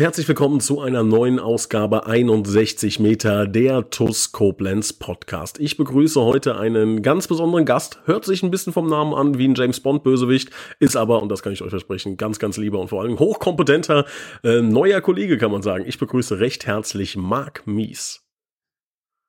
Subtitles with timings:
[0.00, 5.60] Und herzlich willkommen zu einer neuen Ausgabe 61 Meter der TUS Koblenz Podcast.
[5.60, 8.00] Ich begrüße heute einen ganz besonderen Gast.
[8.06, 10.48] Hört sich ein bisschen vom Namen an wie ein James Bond Bösewicht,
[10.78, 14.06] ist aber, und das kann ich euch versprechen, ganz, ganz lieber und vor allem hochkompetenter
[14.42, 15.84] äh, neuer Kollege, kann man sagen.
[15.86, 18.22] Ich begrüße recht herzlich Marc Mies.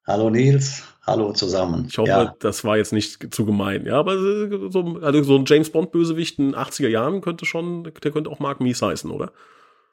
[0.08, 1.88] Hallo Nils, hallo zusammen.
[1.90, 2.36] Ich hoffe, ja.
[2.40, 3.86] das war jetzt nicht zu gemein.
[3.86, 7.84] Ja, aber so, also so ein James Bond Bösewicht in den 80er Jahren könnte schon,
[7.84, 9.34] der könnte auch Marc Mies heißen, oder?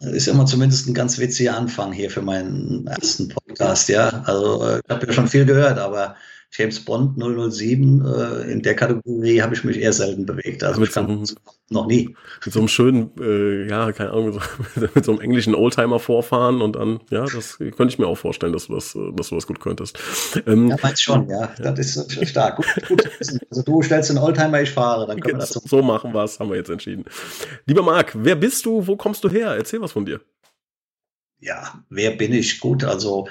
[0.00, 4.22] Ist immer zumindest ein ganz witziger Anfang hier für meinen ersten Podcast, ja.
[4.26, 6.14] Also äh, ich habe ja schon viel gehört, aber
[6.50, 10.64] James Bond 007, äh, in der Kategorie habe ich mich eher selten bewegt.
[10.64, 11.24] Also mit so einem,
[11.68, 12.16] noch nie.
[12.44, 14.40] Mit so einem schönen, äh, ja, keine Ahnung,
[14.94, 18.54] mit so einem englischen Oldtimer vorfahren und dann, ja, das könnte ich mir auch vorstellen,
[18.54, 19.98] dass du das, dass du das gut könntest.
[20.46, 22.56] Ähm, ja, meinst schon, ja, das ist stark.
[22.56, 23.10] Gut, gut.
[23.50, 25.60] Also du stellst den Oldtimer, ich fahre, dann können wir das so.
[25.64, 27.04] So machen wir es, haben wir jetzt entschieden.
[27.66, 29.54] Lieber Marc, wer bist du, wo kommst du her?
[29.54, 30.20] Erzähl was von dir.
[31.40, 32.58] Ja, wer bin ich?
[32.58, 33.28] Gut, also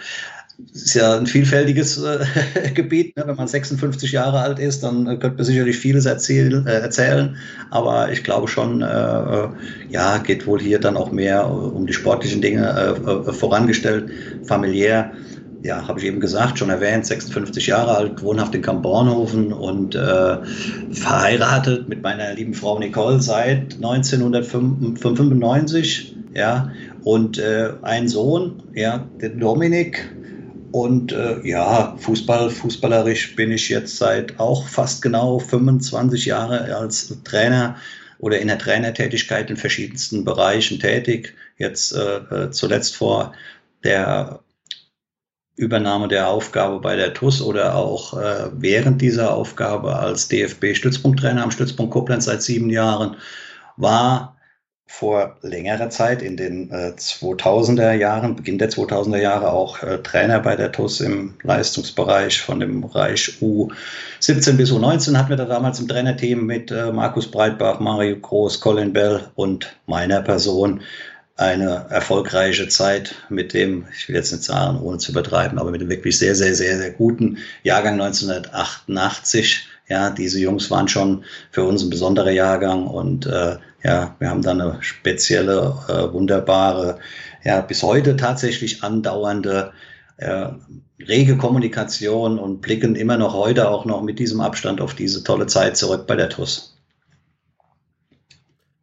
[0.73, 2.25] ist ja ein vielfältiges äh,
[2.73, 3.15] Gebiet.
[3.15, 3.23] Ne?
[3.27, 7.37] Wenn man 56 Jahre alt ist, dann äh, könnte man sicherlich vieles erzählen, äh, erzählen.
[7.69, 9.49] Aber ich glaube schon, äh, äh
[9.89, 14.09] ja, geht wohl hier dann auch mehr äh, um die sportlichen Dinge vorangestellt,
[14.45, 15.11] familiär.
[15.63, 19.99] Ja, habe ich eben gesagt, schon erwähnt, 56 Jahre alt, wohnhaft in Kamp-Bornhofen und
[20.91, 26.15] verheiratet mit meiner lieben Frau Nicole seit 1995.
[26.35, 26.71] Ja,
[27.03, 27.41] und
[27.81, 30.07] ein Sohn, ja, der Dominik,
[30.71, 37.15] und äh, ja, Fußball, fußballerisch bin ich jetzt seit auch fast genau 25 Jahre als
[37.23, 37.77] Trainer
[38.19, 41.35] oder in der Trainertätigkeit in verschiedensten Bereichen tätig.
[41.57, 43.33] Jetzt äh, äh zuletzt vor
[43.83, 44.41] der
[45.55, 51.51] Übernahme der Aufgabe bei der TUS oder auch äh, während dieser Aufgabe als DFB-Stützpunkttrainer am
[51.51, 53.15] Stützpunkt Koblenz seit sieben Jahren
[53.75, 54.36] war
[54.87, 60.39] vor längerer Zeit in den äh, 2000er Jahren, Beginn der 2000er Jahre auch äh, Trainer
[60.39, 65.79] bei der TUS im Leistungsbereich von dem Bereich U17 bis U19 hatten wir da damals
[65.79, 70.81] im Trainerteam mit äh, Markus Breitbach, Mario Groß, Colin Bell und meiner Person
[71.35, 75.81] eine erfolgreiche Zeit mit dem, ich will jetzt nicht sagen, ohne zu übertreiben, aber mit
[75.81, 81.63] dem wirklich sehr, sehr, sehr, sehr guten Jahrgang 1988 ja, diese Jungs waren schon für
[81.63, 83.55] uns ein besonderer Jahrgang und äh,
[83.87, 86.99] ja, wir haben da eine spezielle, äh, wunderbare,
[87.45, 89.71] ja, bis heute tatsächlich andauernde
[90.17, 90.49] äh,
[90.99, 95.47] rege Kommunikation und blicken immer noch heute auch noch mit diesem Abstand auf diese tolle
[95.47, 96.77] Zeit zurück bei der TUS.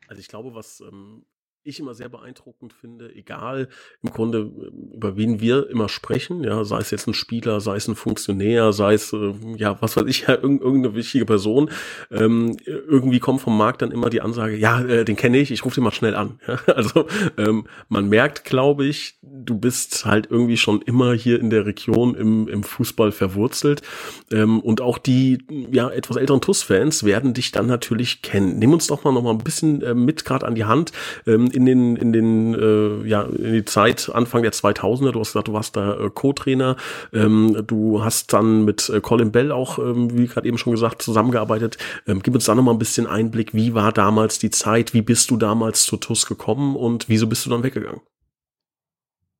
[0.08, 1.26] Also ich glaube, was ähm,
[1.64, 3.68] ich immer sehr beeindruckend finde, egal
[4.02, 7.76] im Grunde, äh, über wen wir immer sprechen, ja, sei es jetzt ein Spieler, sei
[7.76, 11.70] es ein Funktionär, sei es, äh, ja, was weiß ich, ja, irgendeine wichtige Person,
[12.10, 15.64] ähm, irgendwie kommt vom Markt dann immer die Ansage, ja, äh, den kenne ich, ich
[15.64, 16.38] rufe den mal schnell an.
[16.46, 21.50] Ja, also ähm, man merkt, glaube ich, du bist halt irgendwie schon immer hier in
[21.50, 23.82] der Region im, im Fußball verwurzelt
[24.30, 25.38] ähm, und auch die,
[25.72, 28.58] ja, etwas älteren TUS-Fans werden dich dann natürlich kennen.
[28.58, 30.92] Nimm uns doch mal noch mal ein bisschen äh, mit gerade an die Hand.
[31.26, 35.12] Ähm, in den, in den, äh, ja, in die Zeit Anfang der 2000er.
[35.12, 36.76] Du hast gesagt, du warst da äh, Co-Trainer.
[37.12, 41.02] Ähm, du hast dann mit äh, Colin Bell auch, ähm, wie gerade eben schon gesagt,
[41.02, 41.78] zusammengearbeitet.
[42.06, 43.54] Ähm, gib uns da noch mal ein bisschen Einblick.
[43.54, 44.94] Wie war damals die Zeit?
[44.94, 48.00] Wie bist du damals zu TUS gekommen und wieso bist du dann weggegangen?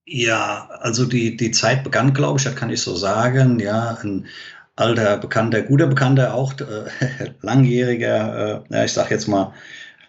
[0.06, 3.58] Ja, also die, die Zeit begann, glaube ich, das kann ich so sagen.
[3.58, 4.26] Ja, ein
[4.76, 9.54] alter Bekannter, guter Bekannter, auch äh, langjähriger, äh, ja, ich sag jetzt mal,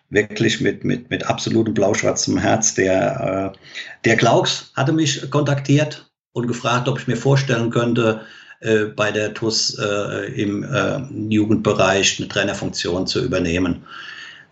[0.09, 2.75] wirklich mit, mit, mit absolutem blau-schwarzem Herz.
[2.75, 3.57] Der, äh,
[4.05, 8.21] der Klauks hatte mich kontaktiert und gefragt, ob ich mir vorstellen könnte,
[8.61, 10.99] äh, bei der TUS äh, im äh,
[11.29, 13.83] Jugendbereich eine Trainerfunktion zu übernehmen.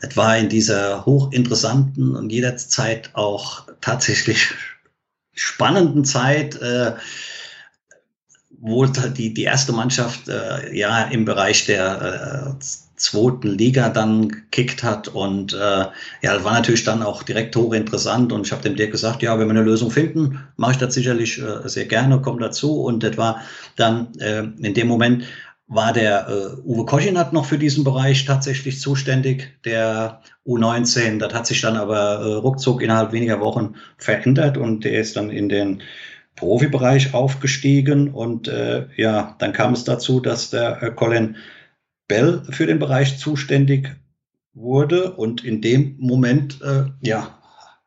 [0.01, 4.49] Es war in dieser hochinteressanten und jederzeit auch tatsächlich
[5.33, 6.59] spannenden Zeit,
[8.65, 12.63] wo die, die erste Mannschaft äh, ja im Bereich der äh,
[12.95, 15.09] zweiten Liga dann gekickt hat.
[15.09, 18.31] Und äh, ja, das war natürlich dann auch direkt hochinteressant.
[18.31, 20.93] Und ich habe dem Dirk gesagt, ja, wenn wir eine Lösung finden, mache ich das
[20.93, 22.81] sicherlich äh, sehr gerne, komme dazu.
[22.81, 23.41] Und das war
[23.75, 25.25] dann äh, in dem Moment
[25.67, 31.17] war der äh, Uwe Koschin hat noch für diesen Bereich tatsächlich zuständig, der U19.
[31.17, 35.29] Das hat sich dann aber äh, ruckzuck innerhalb weniger Wochen verändert und der ist dann
[35.29, 35.81] in den
[36.35, 41.35] Profibereich aufgestiegen und äh, ja, dann kam es dazu, dass der äh, Colin
[42.07, 43.95] Bell für den Bereich zuständig
[44.53, 45.13] wurde.
[45.13, 47.39] Und in dem Moment, äh, ja,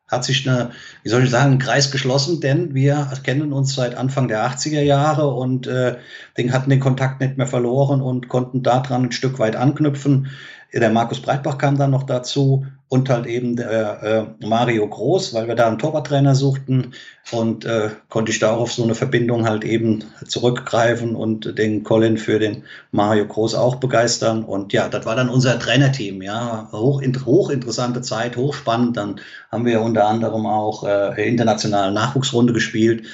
[0.07, 0.71] hat sich eine,
[1.03, 4.81] wie soll ich sagen, ein Kreis geschlossen, denn wir kennen uns seit Anfang der 80er
[4.81, 5.97] Jahre und äh,
[6.37, 10.27] den hatten den Kontakt nicht mehr verloren und konnten daran ein Stück weit anknüpfen.
[10.73, 15.47] Der Markus Breitbach kam dann noch dazu und halt eben der äh, Mario Groß, weil
[15.47, 16.93] wir da einen Torwarttrainer suchten
[17.31, 21.83] und äh, konnte ich da auch auf so eine Verbindung halt eben zurückgreifen und den
[21.83, 24.43] Colin für den Mario Groß auch begeistern.
[24.43, 29.19] Und ja, das war dann unser Trainerteam, ja, hoch, hochinteressante Zeit, hochspannend, dann
[29.51, 33.05] haben wir unter anderem auch äh, internationale Nachwuchsrunde gespielt,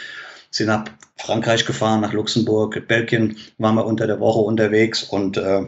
[0.52, 0.86] sind nach
[1.18, 5.66] Frankreich gefahren, nach Luxemburg, Belgien waren wir unter der Woche unterwegs und äh,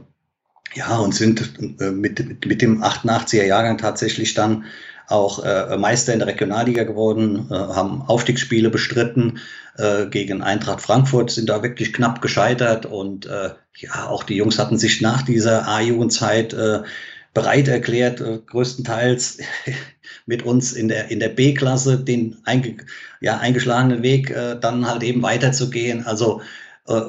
[0.73, 4.65] ja, und sind äh, mit, mit dem 88er Jahrgang tatsächlich dann
[5.07, 9.39] auch äh, Meister in der Regionalliga geworden, äh, haben Aufstiegsspiele bestritten
[9.77, 14.57] äh, gegen Eintracht Frankfurt, sind da wirklich knapp gescheitert und äh, ja, auch die Jungs
[14.57, 16.81] hatten sich nach dieser A-Jugendzeit äh,
[17.33, 19.39] bereit erklärt, äh, größtenteils
[20.25, 22.77] mit uns in der, in der B-Klasse den einge,
[23.21, 26.05] ja, eingeschlagenen Weg äh, dann halt eben weiterzugehen.
[26.07, 26.41] Also
[26.87, 27.01] äh,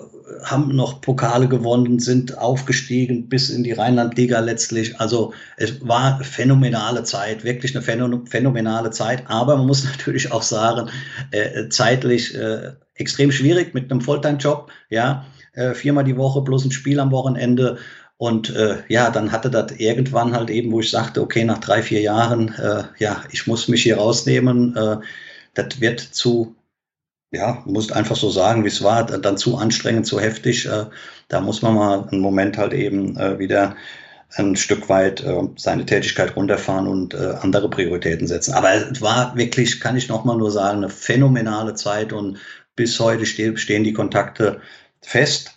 [0.42, 4.98] haben noch Pokale gewonnen, sind aufgestiegen bis in die Rheinland-Liga letztlich.
[5.00, 7.82] Also es war phänomenale Zeit, wirklich eine
[8.26, 9.24] phänomenale Zeit.
[9.28, 10.90] Aber man muss natürlich auch sagen,
[11.30, 14.70] äh, zeitlich äh, extrem schwierig mit einem Volltime-Job.
[14.90, 17.78] Ja, äh, viermal die Woche plus ein Spiel am Wochenende.
[18.18, 21.82] Und äh, ja, dann hatte das irgendwann halt eben, wo ich sagte, okay, nach drei,
[21.82, 24.74] vier Jahren, äh, ja, ich muss mich hier rausnehmen.
[24.74, 24.96] Äh,
[25.54, 26.56] das wird zu
[27.32, 30.66] ja, muss einfach so sagen, wie es war, dann zu anstrengend, zu heftig.
[30.66, 30.86] Äh,
[31.28, 33.76] da muss man mal einen Moment halt eben äh, wieder
[34.36, 38.54] ein Stück weit äh, seine Tätigkeit runterfahren und andere Prioritäten setzen.
[38.54, 42.38] Aber es war wirklich, kann ich nochmal nur sagen, eine phänomenale Zeit und
[42.74, 44.60] bis heute stehen die Kontakte
[45.00, 45.52] fest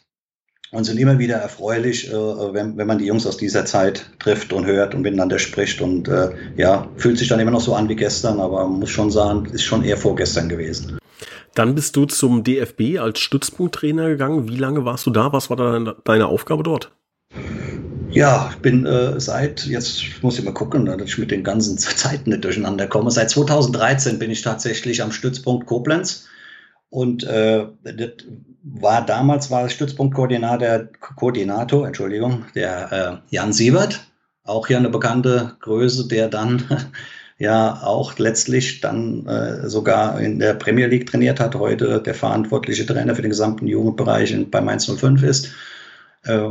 [0.72, 4.66] und sind immer wieder erfreulich, wenn, wenn man die Jungs aus dieser Zeit trifft und
[4.66, 6.10] hört und miteinander spricht und
[6.56, 9.48] ja, fühlt sich dann immer noch so an wie gestern, aber man muss schon sagen,
[9.48, 10.99] ist schon eher vorgestern gewesen.
[11.60, 14.48] Dann bist du zum DFB als Stützpunkttrainer gegangen.
[14.48, 15.34] Wie lange warst du da?
[15.34, 16.94] Was war da deine Aufgabe dort?
[18.10, 21.78] Ja, ich bin äh, seit, jetzt muss ich mal gucken, dass ich mit den ganzen
[21.78, 23.12] Zeiten nicht durcheinander komme.
[23.12, 26.30] Seit 2013 bin ich tatsächlich am Stützpunkt Koblenz.
[26.92, 28.12] Und äh, das
[28.64, 34.00] war damals war Stützpunktkoordinator, Koordinator, Entschuldigung, der äh, Jan Siebert,
[34.46, 36.64] auch hier eine bekannte Größe, der dann
[37.40, 42.86] ja auch letztlich dann äh, sogar in der Premier League trainiert hat, heute der verantwortliche
[42.86, 45.52] Trainer für den gesamten Jugendbereich bei Mainz 05 ist.
[46.26, 46.50] Äh,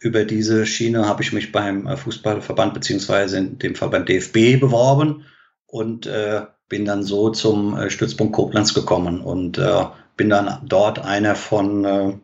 [0.00, 4.60] über diese Schiene habe ich mich beim äh, Fußballverband beziehungsweise in dem Fall beim DFB
[4.60, 5.24] beworben
[5.66, 9.84] und äh, bin dann so zum äh, Stützpunkt Koblenz gekommen und äh,
[10.16, 12.20] bin dann dort einer von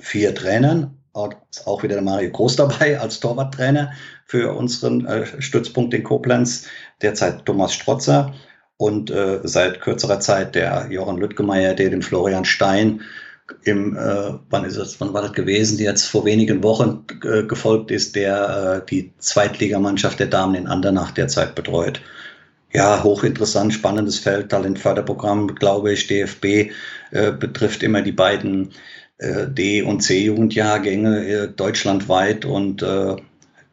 [0.00, 3.92] vier Trainern auch wieder der Mario Groß dabei als Torwarttrainer
[4.26, 6.66] für unseren äh, Stützpunkt in Koblenz,
[7.02, 8.34] derzeit Thomas Strotzer
[8.76, 13.00] und äh, seit kürzerer Zeit der Jochen Lüttgemeier, der dem Florian Stein
[13.62, 17.44] im, äh, wann ist es, wann war das gewesen, die jetzt vor wenigen Wochen äh,
[17.44, 22.00] gefolgt ist, der äh, die Zweitligamannschaft der Damen in Andernach derzeit betreut.
[22.72, 26.72] Ja, hochinteressant, spannendes Feld, Talentförderprogramm, glaube ich, DFB
[27.12, 28.72] äh, betrifft immer die beiden
[29.18, 33.16] D- und C-Jugendjahrgänge äh, deutschlandweit und äh,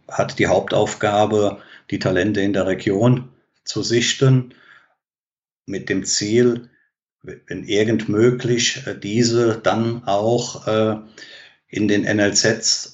[0.07, 3.29] hat die Hauptaufgabe, die Talente in der Region
[3.65, 4.53] zu sichten,
[5.65, 6.69] mit dem Ziel,
[7.21, 10.67] wenn irgend möglich, diese dann auch
[11.69, 12.93] in den NLZs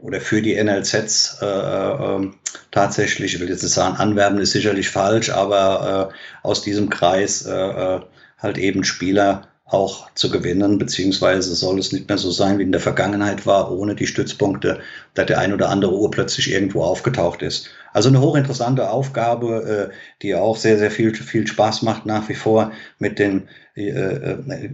[0.00, 2.30] oder für die NLZs äh, äh,
[2.70, 7.46] tatsächlich, ich will jetzt nicht sagen, anwerben ist sicherlich falsch, aber äh, aus diesem Kreis
[7.46, 12.72] halt eben Spieler auch zu gewinnen, beziehungsweise soll es nicht mehr so sein, wie in
[12.72, 14.80] der Vergangenheit war, ohne die Stützpunkte,
[15.14, 17.70] dass der ein oder andere Uhr plötzlich irgendwo aufgetaucht ist.
[17.92, 22.34] Also eine hochinteressante Aufgabe, äh, die auch sehr, sehr viel, viel Spaß macht nach wie
[22.34, 24.70] vor mit den, äh, äh,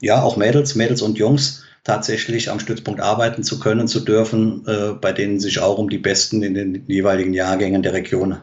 [0.00, 4.62] ja, auch Mädels, Mädels und Jungs tatsächlich am Stützpunkt arbeiten zu können, zu dürfen,
[5.00, 8.36] bei denen sich auch um die Besten in den jeweiligen Jahrgängen der Region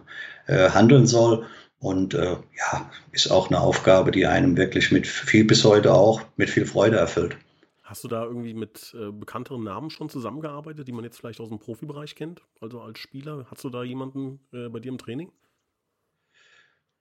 [0.48, 1.46] handeln soll.
[1.80, 6.22] Und äh, ja, ist auch eine Aufgabe, die einem wirklich mit viel bis heute auch
[6.38, 7.38] mit viel Freude erfüllt.
[7.84, 11.50] Hast du da irgendwie mit äh, bekannteren Namen schon zusammengearbeitet, die man jetzt vielleicht aus
[11.50, 12.42] dem Profibereich kennt?
[12.60, 15.32] Also als Spieler, hast du da jemanden äh, bei dir im Training?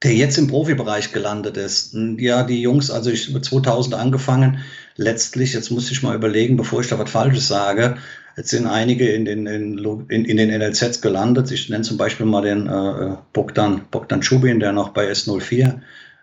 [0.03, 1.95] Der jetzt im Profibereich gelandet ist.
[1.95, 4.59] Ja, die Jungs, also ich 2000 angefangen,
[4.97, 7.97] letztlich, jetzt muss ich mal überlegen, bevor ich da was Falsches sage,
[8.37, 11.51] Jetzt sind einige in den, in, in, den NLZs gelandet.
[11.53, 15.81] Ich nenne zum Beispiel mal den äh, Bogdan, Bogdan Schubin, der noch bei S04,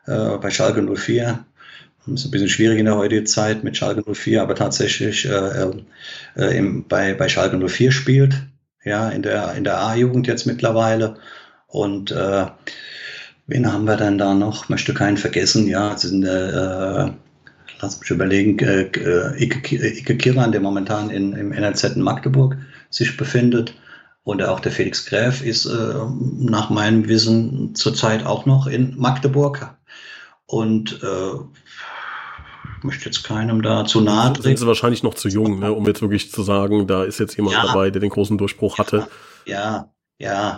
[0.07, 1.45] äh, bei Schalke 04
[2.07, 5.71] ist ein bisschen schwierig in der heutigen Zeit mit Schalke 04, aber tatsächlich äh,
[6.35, 8.35] äh, im, bei, bei Schalke 04 spielt,
[8.83, 11.17] ja, in der, in der A-Jugend jetzt mittlerweile.
[11.67, 12.45] Und äh,
[13.47, 14.69] wen haben wir denn da noch?
[14.69, 16.25] Möchte keinen vergessen, ja, sind
[17.81, 22.57] lass mich überlegen, äh, äh Ike, Ike Kiran, der momentan in, im NLZ in Magdeburg
[22.89, 23.73] sich befindet.
[24.23, 25.93] Und auch der Felix Gräf ist äh,
[26.37, 29.75] nach meinem Wissen zurzeit auch noch in Magdeburg.
[30.45, 31.33] Und äh,
[32.77, 34.43] ich möchte jetzt keinem da zu nahe treten.
[34.43, 37.35] Sind sie wahrscheinlich noch zu jung, ne, um jetzt wirklich zu sagen, da ist jetzt
[37.35, 37.65] jemand ja.
[37.65, 39.07] dabei, der den großen Durchbruch hatte.
[39.45, 39.91] Ja, ja,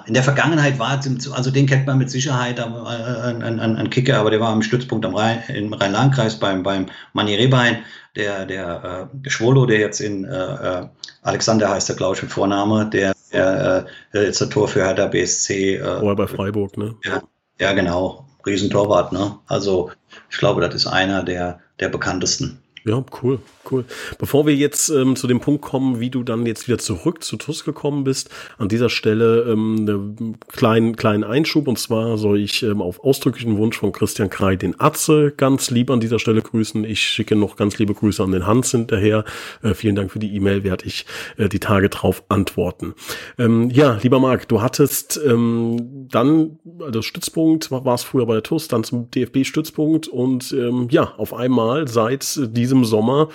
[0.06, 3.90] in der Vergangenheit war es, also den kennt man mit Sicherheit, äh, ein, ein, ein
[3.90, 7.78] Kicker, aber der war im Stützpunkt am Rhein, im Rhein-Lahn-Kreis beim, beim Manni Rehbein,
[8.16, 10.88] der, der, äh, Schwolo, der jetzt in äh, äh,
[11.22, 15.08] Alexander heißt der, glaube ich, mit Vorname, der, der äh, jetzt der Tor für Hertha
[15.08, 15.76] BSC.
[15.76, 16.96] Äh, Vorher bei Freiburg, ne?
[17.04, 17.24] Ja,
[17.60, 18.28] ja, genau.
[18.46, 19.38] Riesentorwart, ne?
[19.48, 19.92] Also
[20.30, 22.63] ich glaube, das ist einer der, der bekanntesten.
[22.86, 23.40] Ja, cool,
[23.72, 23.86] cool.
[24.20, 27.38] Bevor wir jetzt ähm, zu dem Punkt kommen, wie du dann jetzt wieder zurück zu
[27.38, 31.70] TUS gekommen bist, an dieser Stelle ähm, einen kleinen, kleinen Einschub.
[31.70, 35.92] Und zwar soll ich ähm, auf ausdrücklichen Wunsch von Christian Krei den Atze ganz lieb
[35.92, 36.84] an dieser Stelle grüßen.
[36.84, 39.24] Ich schicke noch ganz liebe Grüße an den Hans hinterher.
[39.62, 41.06] Äh, vielen Dank für die E-Mail, werde ich
[41.38, 42.96] äh, die Tage drauf antworten.
[43.40, 48.44] Ähm, ja, lieber Marc, du hattest ähm, dann, also Stützpunkt war es früher bei der
[48.44, 53.30] TUS, dann zum DFB-Stützpunkt und ähm, ja, auf einmal seit diesem diesem Sommer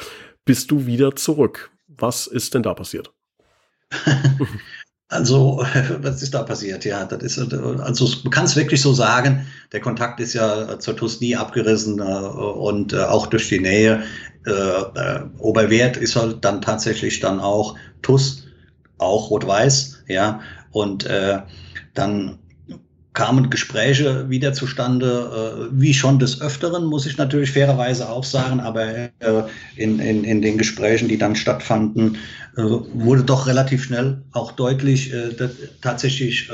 [0.44, 1.70] bist du wieder zurück.
[1.86, 3.12] Was ist denn da passiert?
[5.10, 5.64] Also,
[6.02, 6.84] was ist da passiert?
[6.84, 9.46] Ja, das ist, also, man kann es wirklich so sagen.
[9.72, 14.02] Der Kontakt ist ja zur TUS nie abgerissen äh, und äh, auch durch die Nähe.
[14.44, 18.48] Äh, Oberwert ist halt dann tatsächlich dann auch TUS,
[18.98, 20.42] auch Rot-Weiß, ja.
[20.72, 21.38] Und äh,
[21.94, 22.38] dann
[23.14, 28.60] kamen Gespräche wieder zustande, äh, wie schon des Öfteren, muss ich natürlich fairerweise auch sagen,
[28.60, 29.10] aber äh,
[29.76, 32.16] in, in, in den Gesprächen, die dann stattfanden,
[32.56, 35.12] äh, wurde doch relativ schnell auch deutlich,
[35.80, 36.50] tatsächlich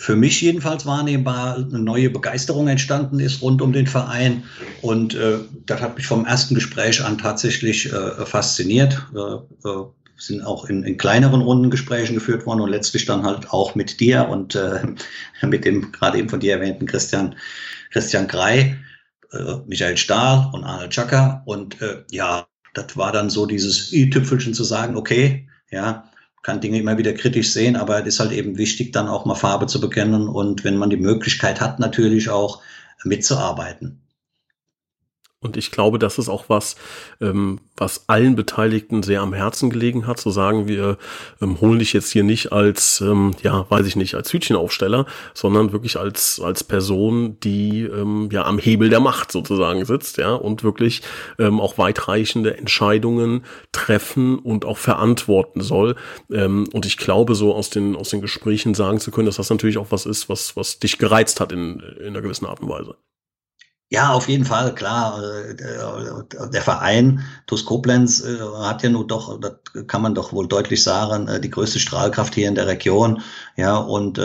[0.00, 4.44] für mich jedenfalls wahrnehmbar eine neue Begeisterung entstanden ist rund um den Verein.
[4.80, 9.06] Und äh, das hat mich vom ersten Gespräch an tatsächlich äh, fasziniert.
[9.14, 13.74] Äh sind auch in, in kleineren Runden Gesprächen geführt worden und letztlich dann halt auch
[13.74, 14.80] mit dir und äh,
[15.46, 17.34] mit dem gerade eben von dir erwähnten Christian,
[17.90, 18.76] Christian Grey,
[19.32, 21.42] äh, Michael Stahl und Arnold Chaka.
[21.46, 26.04] Und äh, ja, das war dann so dieses i-Tüpfelchen zu sagen, okay, ja,
[26.42, 29.34] kann Dinge immer wieder kritisch sehen, aber es ist halt eben wichtig, dann auch mal
[29.34, 32.62] Farbe zu bekennen und wenn man die Möglichkeit hat, natürlich auch
[33.04, 34.00] mitzuarbeiten.
[35.42, 36.76] Und ich glaube, das ist auch was,
[37.18, 40.98] ähm, was allen Beteiligten sehr am Herzen gelegen hat, zu sagen, wir
[41.40, 45.72] ähm, holen dich jetzt hier nicht als, ähm, ja, weiß ich nicht, als Hütchenaufsteller, sondern
[45.72, 50.62] wirklich als, als Person, die ähm, ja am Hebel der Macht sozusagen sitzt, ja, und
[50.62, 51.00] wirklich
[51.38, 55.96] ähm, auch weitreichende Entscheidungen treffen und auch verantworten soll.
[56.30, 59.48] Ähm, und ich glaube, so aus den, aus den Gesprächen sagen zu können, dass das
[59.48, 62.68] natürlich auch was ist, was, was dich gereizt hat in, in einer gewissen Art und
[62.68, 62.96] Weise.
[63.92, 65.20] Ja, auf jeden Fall, klar.
[65.20, 69.54] Äh, der Verein TuS Koblenz äh, hat ja nun doch, das
[69.88, 73.20] kann man doch wohl deutlich sagen, äh, die größte Strahlkraft hier in der Region.
[73.56, 74.20] Ja, und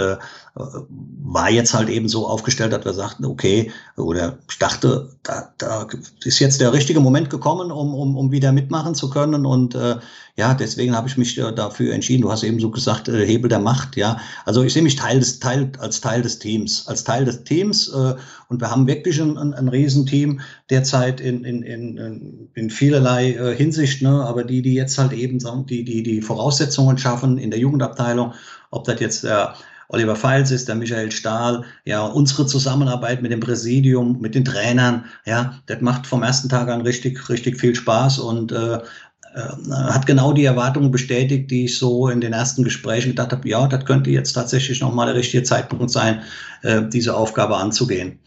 [0.56, 5.86] war jetzt halt eben so aufgestellt, dass wir sagten, okay, oder ich dachte, da, da
[6.24, 9.46] ist jetzt der richtige Moment gekommen, um, um, um wieder mitmachen zu können.
[9.46, 9.98] Und äh,
[10.38, 12.22] ja, deswegen habe ich mich dafür entschieden.
[12.22, 14.18] Du hast eben so gesagt, äh, Hebel der Macht, ja.
[14.46, 17.90] Also ich sehe mich Teil des, Teil, als Teil des Teams, als Teil des Teams.
[17.90, 18.16] Äh,
[18.48, 23.56] und wir haben wirklich ein, ein, ein Riesenteam derzeit in, in, in, in vielerlei äh,
[23.58, 24.24] Hinsicht, ne?
[24.24, 28.34] aber die, die jetzt halt eben die, die, die Voraussetzungen schaffen in der Jugendabteilung,
[28.72, 33.32] ob das jetzt der äh, Oliver Feils ist, der Michael Stahl, ja, unsere Zusammenarbeit mit
[33.32, 37.76] dem Präsidium, mit den Trainern, ja, das macht vom ersten Tag an richtig, richtig viel
[37.76, 42.64] Spaß und äh, äh, hat genau die Erwartungen bestätigt, die ich so in den ersten
[42.64, 46.22] Gesprächen gedacht habe, ja, das könnte jetzt tatsächlich nochmal der richtige Zeitpunkt sein,
[46.64, 48.20] äh, diese Aufgabe anzugehen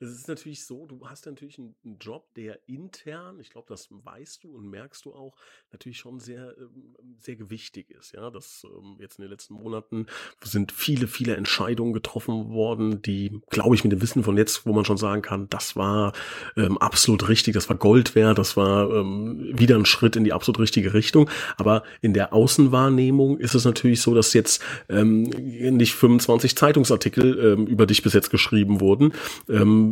[0.00, 4.44] es ist natürlich so, du hast natürlich einen, Job, der intern, ich glaube, das weißt
[4.44, 5.34] du und merkst du auch,
[5.72, 8.12] natürlich schon sehr, ähm, sehr gewichtig ist.
[8.12, 10.06] Ja, das ähm, jetzt in den letzten Monaten
[10.42, 14.72] sind viele, viele Entscheidungen getroffen worden, die, glaube ich, mit dem Wissen von jetzt, wo
[14.72, 16.14] man schon sagen kann, das war
[16.56, 20.32] ähm, absolut richtig, das war Gold wert, das war ähm, wieder ein Schritt in die
[20.32, 21.28] absolut richtige Richtung.
[21.58, 27.66] Aber in der Außenwahrnehmung ist es natürlich so, dass jetzt ähm, nicht 25 Zeitungsartikel ähm,
[27.66, 29.12] über dich bis jetzt geschrieben wurden
[29.48, 29.89] ähm,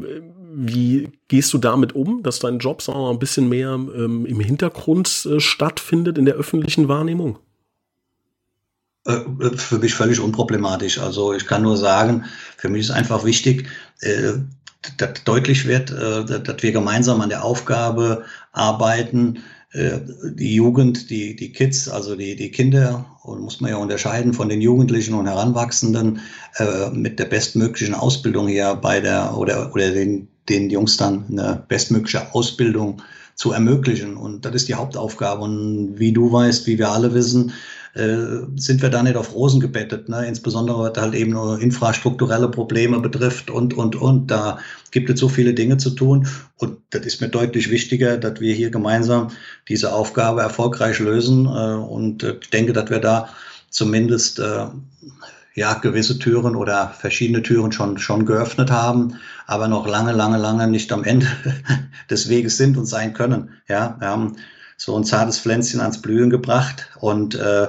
[0.54, 4.26] wie gehst du damit um, dass dein Job sagen wir mal, ein bisschen mehr ähm,
[4.26, 7.38] im Hintergrund äh, stattfindet in der öffentlichen Wahrnehmung?
[9.06, 9.20] Äh,
[9.56, 10.98] für mich völlig unproblematisch.
[10.98, 12.24] Also ich kann nur sagen,
[12.56, 13.68] für mich ist einfach wichtig,
[14.00, 14.34] äh,
[14.96, 19.40] dass deutlich wird, äh, dass wir gemeinsam an der Aufgabe arbeiten, äh,
[19.74, 24.48] die Jugend, die, die Kids, also die, die Kinder, und muss man ja unterscheiden von
[24.48, 26.20] den Jugendlichen und Heranwachsenden,
[26.56, 31.62] äh, mit der bestmöglichen Ausbildung hier bei der, oder, oder den, den Jungs dann eine
[31.68, 33.02] bestmögliche Ausbildung
[33.34, 34.16] zu ermöglichen.
[34.16, 35.42] Und das ist die Hauptaufgabe.
[35.42, 37.52] Und wie du weißt, wie wir alle wissen,
[37.94, 40.08] äh, sind wir da nicht auf Rosen gebettet.
[40.08, 40.26] Ne?
[40.26, 44.30] Insbesondere, was halt eben nur infrastrukturelle Probleme betrifft und, und, und.
[44.30, 44.58] Da
[44.90, 46.28] gibt es so viele Dinge zu tun.
[46.56, 49.28] Und das ist mir deutlich wichtiger, dass wir hier gemeinsam
[49.68, 51.46] diese Aufgabe erfolgreich lösen.
[51.46, 53.28] Äh, und äh, ich denke, dass wir da
[53.70, 54.40] zumindest
[55.58, 59.16] ja, gewisse Türen oder verschiedene Türen schon, schon geöffnet haben,
[59.46, 61.26] aber noch lange, lange, lange nicht am Ende
[62.10, 63.50] des Weges sind und sein können.
[63.68, 64.36] Ja, wir haben
[64.78, 67.68] so ein zartes Pflänzchen ans Blühen gebracht und äh,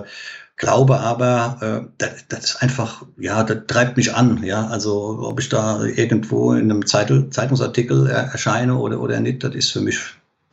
[0.55, 5.39] glaube aber, äh, das, das ist einfach, ja, das treibt mich an, ja, also ob
[5.39, 9.97] ich da irgendwo in einem Zeitung, Zeitungsartikel erscheine oder, oder nicht, das ist für mich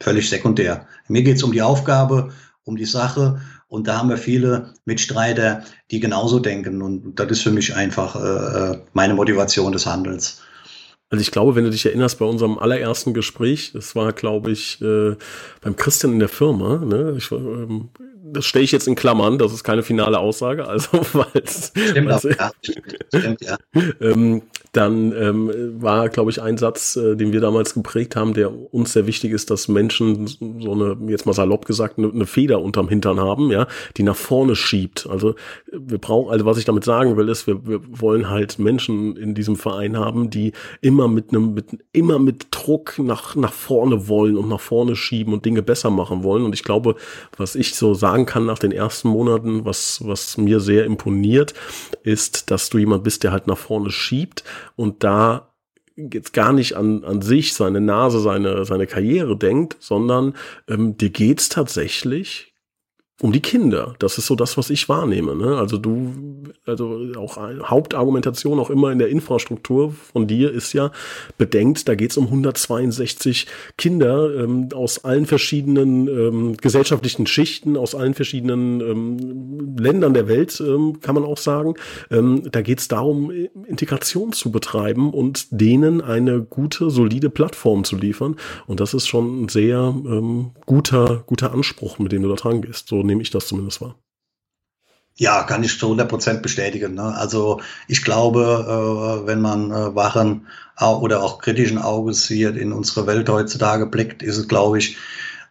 [0.00, 0.86] völlig sekundär.
[1.08, 2.30] Mir geht es um die Aufgabe,
[2.64, 7.42] um die Sache und da haben wir viele Mitstreiter, die genauso denken und das ist
[7.42, 10.40] für mich einfach äh, äh meine Motivation des Handels.
[11.08, 14.80] Also ich glaube, wenn du dich erinnerst, bei unserem allerersten Gespräch, das war, glaube ich,
[14.82, 15.14] äh,
[15.60, 17.14] beim Christian in der Firma, ne?
[17.16, 17.90] Ich, ähm,
[18.32, 22.24] das stelle ich jetzt in Klammern, das ist keine finale Aussage, also weil Stimmt, auch,
[22.24, 22.50] ja.
[23.12, 23.56] Stimmt, ja.
[24.00, 24.42] ähm,
[24.76, 28.92] dann ähm, war, glaube ich, ein Satz, äh, den wir damals geprägt haben, der uns
[28.92, 32.88] sehr wichtig ist, dass Menschen so eine, jetzt mal salopp gesagt, eine, eine Feder unterm
[32.88, 33.66] Hintern haben, ja,
[33.96, 35.06] die nach vorne schiebt.
[35.10, 35.34] Also
[35.72, 39.34] wir brauchen, also was ich damit sagen will, ist, wir, wir wollen halt Menschen in
[39.34, 40.52] diesem Verein haben, die
[40.82, 45.32] immer mit einem, mit, immer mit Druck nach, nach vorne wollen und nach vorne schieben
[45.32, 46.44] und Dinge besser machen wollen.
[46.44, 46.96] Und ich glaube,
[47.36, 51.52] was ich so sagen kann nach den ersten Monaten, was, was mir sehr imponiert,
[52.02, 54.42] ist, dass du jemand bist, der halt nach vorne schiebt
[54.74, 55.52] und da
[55.96, 60.34] jetzt gar nicht an, an sich, seine Nase, seine, seine Karriere denkt, sondern
[60.66, 62.54] ähm, dir geht's tatsächlich
[63.22, 63.94] um die Kinder.
[63.98, 65.34] Das ist so das, was ich wahrnehme.
[65.34, 65.56] Ne?
[65.56, 70.92] Also du, also auch Hauptargumentation auch immer in der Infrastruktur von dir ist ja
[71.38, 73.46] bedenkt, da geht es um 162
[73.78, 80.60] Kinder ähm, aus allen verschiedenen ähm, gesellschaftlichen Schichten, aus allen verschiedenen ähm, Ländern der Welt,
[80.60, 81.74] ähm, kann man auch sagen.
[82.10, 83.30] Ähm, da geht es darum,
[83.66, 88.36] Integration zu betreiben und denen eine gute, solide Plattform zu liefern.
[88.66, 92.60] Und das ist schon ein sehr ähm, guter, guter Anspruch, mit dem du da dran
[92.60, 92.88] gehst.
[92.88, 93.96] So nehme ich das zumindest wahr.
[95.18, 96.94] Ja, kann ich zu 100 Prozent bestätigen.
[96.94, 97.14] Ne?
[97.14, 100.46] Also ich glaube, äh, wenn man äh, wachen
[100.78, 104.98] oder auch kritischen Auges hier in unsere Welt heutzutage blickt, ist es, glaube ich,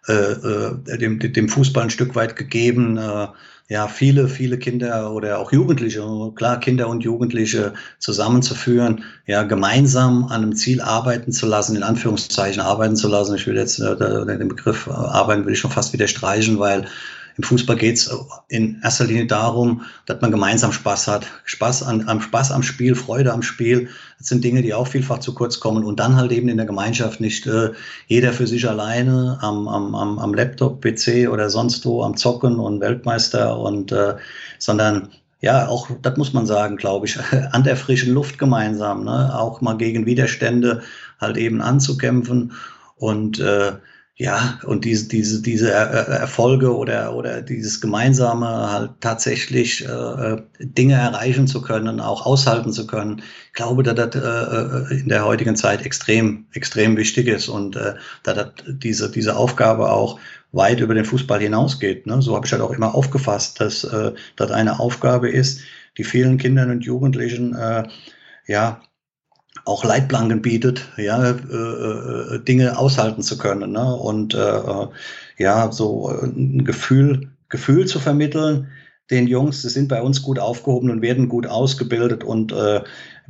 [0.07, 3.27] äh, äh dem, dem Fußball ein Stück weit gegeben, äh,
[3.67, 6.03] ja, viele, viele Kinder oder auch Jugendliche,
[6.35, 12.61] klar, Kinder und Jugendliche zusammenzuführen, ja, gemeinsam an einem Ziel arbeiten zu lassen, in Anführungszeichen
[12.61, 13.35] arbeiten zu lassen.
[13.35, 16.85] Ich will jetzt äh, den Begriff arbeiten will ich schon fast wieder streichen, weil
[17.37, 18.15] im Fußball geht es
[18.47, 21.27] in erster Linie darum, dass man gemeinsam Spaß hat.
[21.43, 23.89] Spaß an, am Spaß am Spiel, Freude am Spiel.
[24.19, 25.83] Das sind Dinge, die auch vielfach zu kurz kommen.
[25.83, 27.71] Und dann halt eben in der Gemeinschaft nicht äh,
[28.07, 32.57] jeder für sich alleine am, am, am, am Laptop, PC oder sonst wo am Zocken
[32.57, 34.15] und Weltmeister und äh,
[34.57, 35.09] sondern
[35.41, 37.19] ja, auch das muss man sagen, glaube ich,
[37.51, 39.37] an der frischen Luft gemeinsam, ne?
[39.37, 40.81] auch mal gegen Widerstände
[41.19, 42.53] halt eben anzukämpfen
[42.95, 43.73] und äh,
[44.17, 50.93] ja, und diese, diese, diese Erfolge oder, oder dieses Gemeinsame halt tatsächlich äh, äh, Dinge
[50.93, 55.57] erreichen zu können, auch aushalten zu können, ich glaube, dass das äh, in der heutigen
[55.57, 60.17] Zeit extrem, extrem wichtig ist und äh, dass das diese, diese Aufgabe auch
[60.53, 62.07] weit über den Fußball hinausgeht.
[62.07, 62.21] Ne?
[62.21, 65.59] So habe ich halt auch immer aufgefasst, dass äh, das eine Aufgabe ist,
[65.97, 67.83] die vielen Kindern und Jugendlichen äh,
[68.47, 68.81] ja
[69.65, 73.95] auch Leitplanken bietet, ja, äh, äh, Dinge aushalten zu können ne?
[73.95, 74.87] und äh,
[75.37, 78.67] ja, so ein Gefühl, Gefühl zu vermitteln,
[79.11, 82.81] den Jungs, sie sind bei uns gut aufgehoben und werden gut ausgebildet und äh,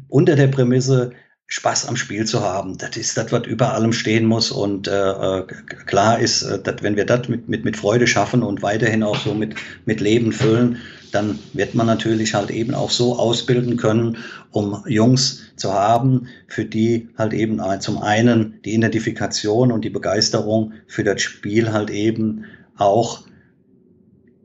[0.09, 1.11] unter der Prämisse,
[1.47, 2.77] Spaß am Spiel zu haben.
[2.79, 4.51] Das ist das, was über allem stehen muss.
[4.51, 5.43] Und äh, äh
[5.85, 9.35] klar ist, dass wenn wir das mit, mit, mit Freude schaffen und weiterhin auch so
[9.35, 9.53] mit,
[9.85, 10.79] mit Leben füllen,
[11.15, 14.17] dann wird man natürlich halt eben auch so ausbilden können,
[14.51, 20.73] um Jungs zu haben, für die halt eben zum einen die Identifikation und die Begeisterung
[20.87, 22.45] für das Spiel halt eben
[22.77, 23.23] auch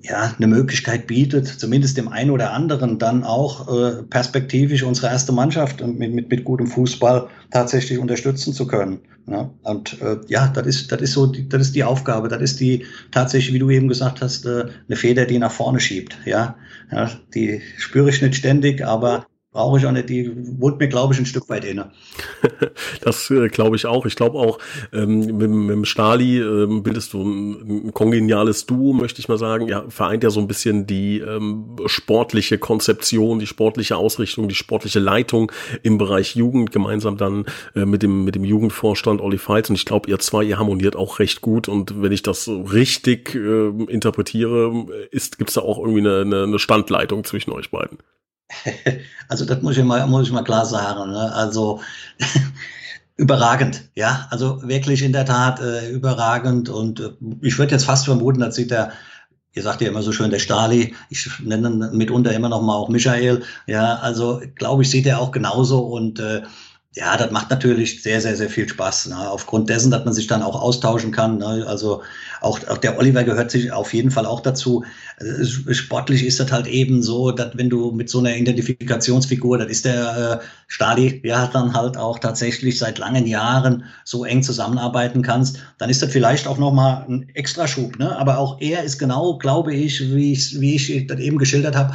[0.02, 5.32] ja, eine Möglichkeit bietet, zumindest dem einen oder anderen dann auch äh, perspektivisch unsere erste
[5.32, 9.00] Mannschaft mit, mit, mit gutem Fußball tatsächlich unterstützen zu können.
[9.26, 12.40] Ja, und äh, ja, das ist, das ist so, die, das ist die Aufgabe, das
[12.42, 16.18] ist die tatsächlich, wie du eben gesagt hast, äh, eine Feder, die nach vorne schiebt.
[16.24, 16.56] Ja,
[16.90, 21.12] ja die spüre ich nicht ständig, aber brauche ich auch nicht, die wohnt mir, glaube
[21.12, 21.90] ich, ein Stück weit inne.
[23.02, 24.06] das äh, glaube ich auch.
[24.06, 24.58] Ich glaube auch,
[24.92, 29.38] ähm, mit, mit dem Stali ähm, bildest du ein, ein kongeniales Duo, möchte ich mal
[29.38, 29.66] sagen.
[29.66, 35.00] Ja, vereint ja so ein bisschen die ähm, sportliche Konzeption, die sportliche Ausrichtung, die sportliche
[35.00, 35.50] Leitung
[35.82, 39.68] im Bereich Jugend, gemeinsam dann äh, mit dem mit dem Jugendvorstand Olli Feitz.
[39.68, 41.66] Und ich glaube, ihr zwei, ihr harmoniert auch recht gut.
[41.66, 47.24] Und wenn ich das richtig äh, interpretiere, ist gibt's da auch irgendwie eine, eine Standleitung
[47.24, 47.98] zwischen euch beiden.
[49.28, 51.12] Also das muss ich mal, muss ich mal klar sagen.
[51.12, 51.32] Ne?
[51.32, 51.80] Also
[53.16, 54.26] überragend, ja.
[54.30, 56.68] Also wirklich in der Tat äh, überragend.
[56.68, 57.10] Und äh,
[57.40, 58.90] ich würde jetzt fast vermuten, dass sieht der,
[59.52, 62.88] ihr sagt ja immer so schön, der Stali, ich nenne mitunter immer noch mal auch
[62.88, 63.42] Michael.
[63.68, 65.78] Ja, also glaube ich, sieht er auch genauso.
[65.78, 66.42] Und äh,
[66.96, 69.06] ja, das macht natürlich sehr, sehr, sehr viel Spaß.
[69.06, 69.30] Ne?
[69.30, 71.38] Aufgrund dessen, dass man sich dann auch austauschen kann.
[71.38, 71.64] Ne?
[71.64, 72.02] Also
[72.40, 74.84] auch, auch der Oliver gehört sich auf jeden Fall auch dazu.
[75.18, 79.68] Äh, sportlich ist das halt eben so, dass wenn du mit so einer Identifikationsfigur, das
[79.70, 85.22] ist der äh, Stadi, ja, dann halt auch tatsächlich seit langen Jahren so eng zusammenarbeiten
[85.22, 88.00] kannst, dann ist das vielleicht auch nochmal ein Extraschub.
[88.00, 88.18] Ne?
[88.18, 91.94] Aber auch er ist genau, glaube ich, wie ich, wie ich das eben geschildert habe,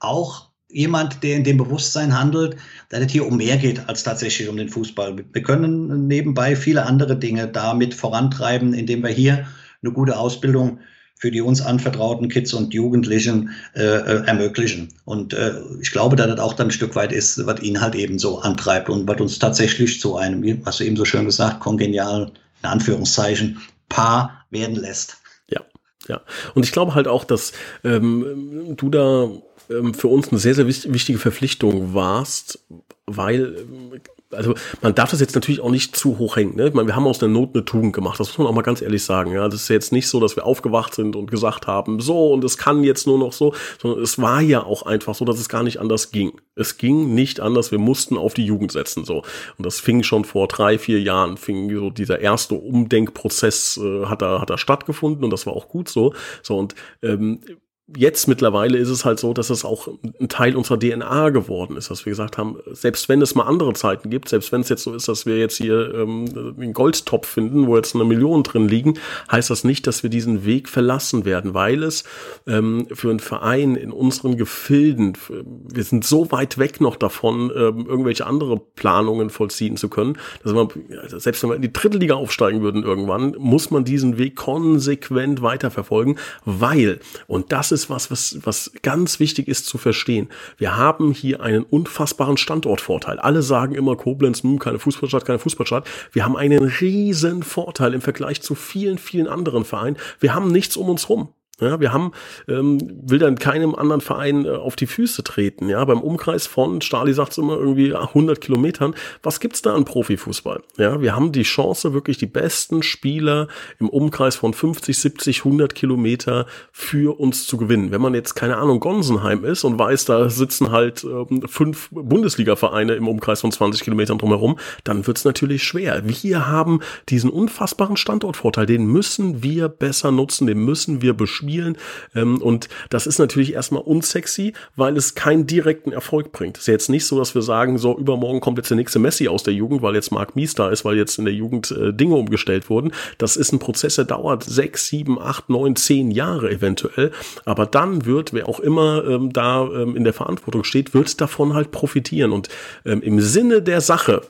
[0.00, 2.56] auch jemand, der in dem Bewusstsein handelt,
[2.90, 5.16] dass es hier um mehr geht als tatsächlich um den Fußball.
[5.32, 9.46] Wir können nebenbei viele andere Dinge damit vorantreiben, indem wir hier
[9.82, 10.80] eine gute Ausbildung
[11.16, 14.88] für die uns anvertrauten Kids und Jugendlichen äh, äh, ermöglichen.
[15.04, 17.94] Und äh, ich glaube, dass das auch dann ein Stück weit ist, was ihn halt
[17.94, 21.60] eben so antreibt und was uns tatsächlich zu einem, was du eben so schön gesagt,
[21.60, 22.32] kongenialen,
[22.62, 23.58] in Anführungszeichen,
[23.88, 25.18] Paar werden lässt.
[25.48, 25.60] Ja,
[26.08, 26.20] ja.
[26.54, 27.52] Und ich glaube halt auch, dass
[27.84, 29.30] ähm, du da
[29.70, 32.58] ähm, für uns eine sehr, sehr wichtige Verpflichtung warst,
[33.06, 34.00] weil ähm,
[34.34, 36.56] also man darf das jetzt natürlich auch nicht zu hoch hängen.
[36.56, 36.68] Ne?
[36.68, 38.20] Ich meine, wir haben aus der Not eine Tugend gemacht.
[38.20, 39.32] Das muss man auch mal ganz ehrlich sagen.
[39.32, 42.44] Ja, das ist jetzt nicht so, dass wir aufgewacht sind und gesagt haben, so und
[42.44, 45.48] es kann jetzt nur noch so, sondern es war ja auch einfach so, dass es
[45.48, 46.32] gar nicht anders ging.
[46.54, 47.70] Es ging nicht anders.
[47.70, 49.22] Wir mussten auf die Jugend setzen so.
[49.58, 51.36] Und das fing schon vor drei, vier Jahren.
[51.36, 55.68] Fing so dieser erste Umdenkprozess äh, hat da hat da stattgefunden und das war auch
[55.68, 56.14] gut so.
[56.42, 57.40] So und ähm,
[57.86, 61.90] jetzt mittlerweile ist es halt so, dass es auch ein Teil unserer DNA geworden ist,
[61.90, 64.84] dass wir gesagt haben, selbst wenn es mal andere Zeiten gibt, selbst wenn es jetzt
[64.84, 66.24] so ist, dass wir jetzt hier ähm,
[66.58, 68.94] einen Goldtopf finden, wo jetzt eine Million drin liegen,
[69.30, 72.04] heißt das nicht, dass wir diesen Weg verlassen werden, weil es
[72.46, 77.86] ähm, für einen Verein in unseren Gefilden, wir sind so weit weg noch davon, ähm,
[77.86, 80.68] irgendwelche andere Planungen vollziehen zu können, dass man,
[81.08, 85.42] selbst wenn wir in die dritte Liga aufsteigen würden irgendwann, muss man diesen Weg konsequent
[85.42, 90.28] weiterverfolgen, weil, und das ist was, was, was ganz wichtig ist zu verstehen.
[90.56, 93.18] Wir haben hier einen unfassbaren Standortvorteil.
[93.18, 95.86] Alle sagen immer Koblenz, hm, keine Fußballstadt, keine Fußballstadt.
[96.12, 99.96] Wir haben einen riesen Vorteil im Vergleich zu vielen, vielen anderen Vereinen.
[100.20, 101.28] Wir haben nichts um uns rum.
[101.60, 102.10] Ja, wir haben,
[102.48, 105.68] ähm, will dann keinem anderen Verein äh, auf die Füße treten.
[105.68, 108.94] Ja, beim Umkreis von, Stali sagt es immer irgendwie 100 Kilometern.
[109.22, 110.62] Was gibt's da an Profifußball?
[110.78, 113.46] Ja, wir haben die Chance, wirklich die besten Spieler
[113.78, 117.92] im Umkreis von 50, 70, 100 Kilometer für uns zu gewinnen.
[117.92, 122.94] Wenn man jetzt, keine Ahnung, Gonsenheim ist und weiß, da sitzen halt ähm, fünf Bundesliga-Vereine
[122.94, 126.02] im Umkreis von 20 Kilometern drumherum, dann wird's natürlich schwer.
[126.04, 131.76] Wir haben diesen unfassbaren Standortvorteil, den müssen wir besser nutzen, den müssen wir beschweren spielen.
[132.14, 136.56] Ähm, und das ist natürlich erstmal unsexy, weil es keinen direkten Erfolg bringt.
[136.56, 139.28] Es ist jetzt nicht so, dass wir sagen, so übermorgen kommt jetzt der nächste Messi
[139.28, 141.92] aus der Jugend, weil jetzt Marc Mies da ist, weil jetzt in der Jugend äh,
[141.92, 142.92] Dinge umgestellt wurden.
[143.18, 147.12] Das ist ein Prozess, der dauert sechs, sieben, acht, neun, zehn Jahre eventuell.
[147.44, 151.54] Aber dann wird, wer auch immer ähm, da ähm, in der Verantwortung steht, wird davon
[151.54, 152.32] halt profitieren.
[152.32, 152.48] Und
[152.84, 154.22] ähm, im Sinne der Sache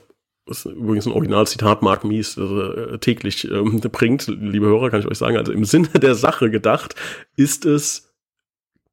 [0.45, 5.07] das ist übrigens ein Originalzitat Mark Mies äh, täglich ähm, bringt, liebe Hörer, kann ich
[5.07, 6.95] euch sagen, also im Sinne der Sache gedacht,
[7.35, 8.13] ist es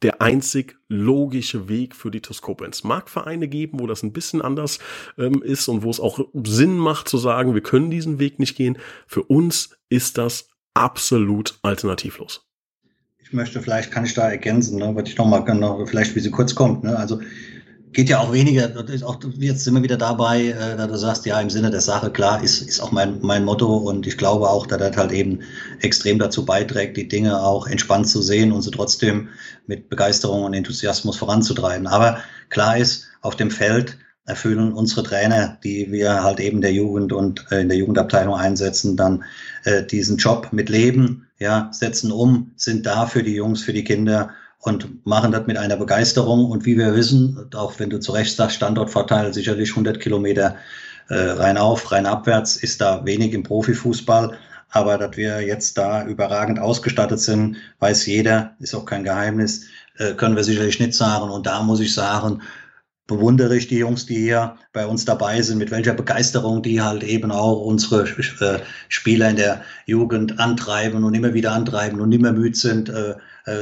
[0.00, 2.66] der einzig logische Weg für die Toskope.
[2.66, 4.78] Es mag Vereine geben, wo das ein bisschen anders
[5.16, 8.56] ähm, ist und wo es auch Sinn macht zu sagen, wir können diesen Weg nicht
[8.56, 8.78] gehen.
[9.06, 12.44] Für uns ist das absolut alternativlos.
[13.20, 16.20] Ich möchte, vielleicht kann ich da ergänzen, ne, was ich noch mal genau, vielleicht wie
[16.20, 16.82] sie kurz kommt.
[16.82, 16.96] Ne?
[16.96, 17.20] Also
[17.92, 18.72] geht ja auch weniger,
[19.04, 22.10] auch jetzt sind wir wieder dabei, äh, da du sagst, ja, im Sinne der Sache,
[22.10, 25.40] klar, ist, ist auch mein, mein Motto und ich glaube auch, dass das halt eben
[25.80, 29.28] extrem dazu beiträgt, die Dinge auch entspannt zu sehen und sie trotzdem
[29.66, 31.86] mit Begeisterung und Enthusiasmus voranzutreiben.
[31.86, 37.12] Aber klar ist, auf dem Feld erfüllen unsere Trainer, die wir halt eben der Jugend
[37.12, 39.24] und äh, in der Jugendabteilung einsetzen, dann
[39.64, 43.84] äh, diesen Job mit Leben, ja, setzen um, sind da für die Jungs, für die
[43.84, 44.30] Kinder
[44.62, 46.50] und machen das mit einer Begeisterung.
[46.50, 50.56] Und wie wir wissen, auch wenn du zu Recht sagst, Standortvorteil, sicherlich 100 Kilometer
[51.08, 54.38] äh, rein auf, rein abwärts, ist da wenig im Profifußball.
[54.70, 59.66] Aber dass wir jetzt da überragend ausgestattet sind, weiß jeder, ist auch kein Geheimnis,
[59.98, 61.28] äh, können wir sicherlich nicht sagen.
[61.28, 62.40] Und da muss ich sagen,
[63.08, 67.02] bewundere ich die Jungs, die hier bei uns dabei sind, mit welcher Begeisterung die halt
[67.02, 72.30] eben auch unsere äh, Spieler in der Jugend antreiben und immer wieder antreiben und immer
[72.30, 72.88] müde sind.
[72.88, 73.16] Äh,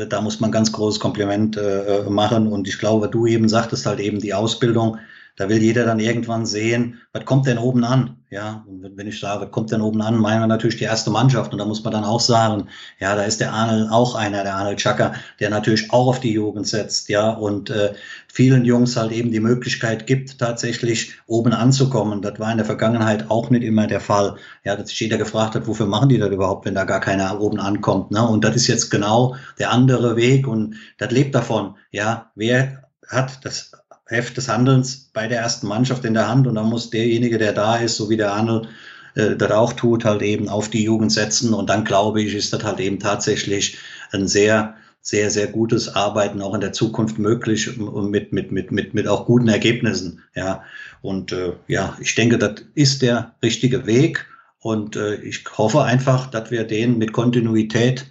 [0.06, 2.48] da muss man ganz großes Kompliment äh, äh, machen.
[2.48, 4.98] Und ich glaube, du eben sagtest halt eben die Ausbildung
[5.36, 8.16] da will jeder dann irgendwann sehen, was kommt denn oben an?
[8.30, 11.10] Ja, und wenn ich sage, was kommt denn oben an, meinen wir natürlich die erste
[11.10, 11.52] Mannschaft.
[11.52, 12.68] Und da muss man dann auch sagen,
[13.00, 16.32] ja, da ist der Arnold auch einer, der Arnold Chaka, der natürlich auch auf die
[16.32, 17.94] Jugend setzt, ja, und äh,
[18.32, 22.22] vielen Jungs halt eben die Möglichkeit gibt, tatsächlich oben anzukommen.
[22.22, 24.36] Das war in der Vergangenheit auch nicht immer der Fall.
[24.64, 27.40] Ja, dass sich jeder gefragt hat, wofür machen die das überhaupt, wenn da gar keiner
[27.40, 28.12] oben ankommt.
[28.12, 28.24] Ne?
[28.24, 31.74] Und das ist jetzt genau der andere Weg und das lebt davon.
[31.90, 33.72] Ja, wer hat das
[34.10, 37.52] Heft des Handelns bei der ersten Mannschaft in der Hand und dann muss derjenige, der
[37.52, 38.68] da ist, so wie der Handel
[39.14, 42.52] äh, das auch tut, halt eben auf die Jugend setzen und dann glaube ich, ist
[42.52, 43.78] das halt eben tatsächlich
[44.12, 48.72] ein sehr, sehr, sehr gutes Arbeiten auch in der Zukunft möglich und mit, mit, mit,
[48.72, 50.22] mit, mit auch guten Ergebnissen.
[50.34, 50.64] Ja,
[51.02, 54.26] und äh, ja, ich denke, das ist der richtige Weg
[54.58, 58.06] und äh, ich hoffe einfach, dass wir den mit Kontinuität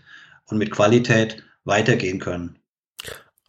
[0.47, 2.58] und mit Qualität weitergehen können.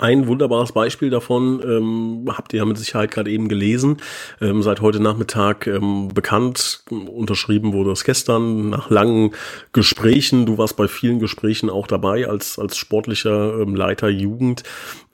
[0.00, 3.98] Ein wunderbares Beispiel davon ähm, habt ihr ja mit Sicherheit gerade eben gelesen.
[4.40, 6.84] Ähm, seit heute Nachmittag ähm, bekannt.
[6.90, 9.32] Unterschrieben wurde es gestern nach langen
[9.74, 10.46] Gesprächen.
[10.46, 14.62] Du warst bei vielen Gesprächen auch dabei als, als sportlicher ähm, Leiter Jugend.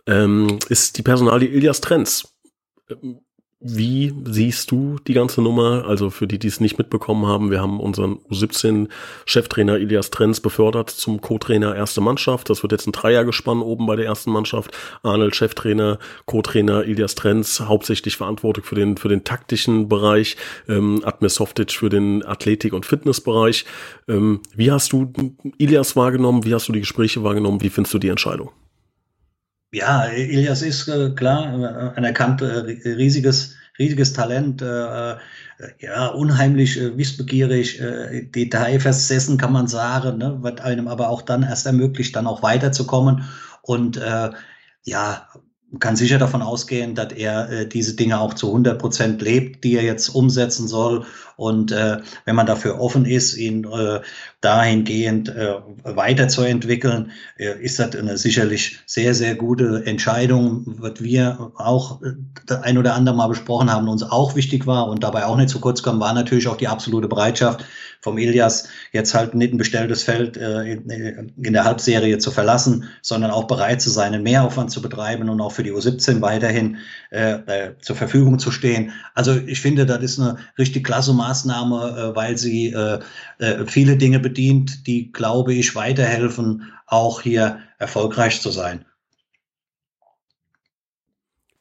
[0.07, 2.33] Ähm, ist die Personalie Ilias Trenz.
[3.69, 5.87] Wie siehst du die ganze Nummer?
[5.89, 10.89] Also für die, die es nicht mitbekommen haben, wir haben unseren U17-Cheftrainer Ilias Trenz befördert
[10.91, 12.49] zum Co-Trainer erste Mannschaft.
[12.49, 14.71] Das wird jetzt ein Dreiergespann oben bei der ersten Mannschaft.
[15.03, 20.37] Arnold Cheftrainer, Co-Trainer Ilias Trenz, hauptsächlich verantwortlich für den, für den taktischen Bereich,
[20.69, 23.65] ähm, Admir Softic für den Athletik- und Fitnessbereich.
[24.07, 25.13] Ähm, wie hast du
[25.59, 26.45] Ilias wahrgenommen?
[26.45, 27.63] Wie hast du die Gespräche wahrgenommen?
[27.63, 28.51] Wie findest du die Entscheidung?
[29.73, 35.17] Ja, Ilias ist äh, klar äh, anerkannt, äh, riesiges, riesiges Talent, äh, äh,
[35.81, 37.81] ja, unheimlich äh, wissbegierig,
[38.35, 43.25] detailversessen kann man sagen, ne, was einem aber auch dann erst ermöglicht, dann auch weiterzukommen
[43.63, 44.01] und
[44.85, 45.27] ja,
[45.81, 49.75] kann sicher davon ausgehen, dass er äh, diese Dinge auch zu 100 Prozent lebt, die
[49.75, 51.05] er jetzt umsetzen soll.
[51.37, 54.01] Und äh, wenn man dafür offen ist, ihn äh,
[54.41, 62.01] dahingehend äh, weiterzuentwickeln, äh, ist das eine sicherlich sehr, sehr gute Entscheidung, was wir auch
[62.03, 65.51] äh, ein oder andere Mal besprochen haben, uns auch wichtig war und dabei auch nicht
[65.51, 67.65] zu kurz kommen, war natürlich auch die absolute Bereitschaft
[68.01, 72.85] vom Ilias, jetzt halt nicht ein bestelltes Feld äh, in, in der Halbserie zu verlassen,
[73.03, 76.77] sondern auch bereit zu sein, einen Mehraufwand zu betreiben und auch für die U17 weiterhin
[77.11, 78.93] äh, äh, zur Verfügung zu stehen.
[79.15, 81.26] Also ich finde, das ist eine richtig klasse Maßnahme,
[81.73, 83.01] äh, weil sie äh,
[83.39, 88.85] äh, viele Dinge bedient, die, glaube ich, weiterhelfen, auch hier erfolgreich zu sein.